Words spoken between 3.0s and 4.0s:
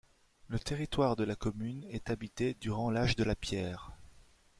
de la pierre.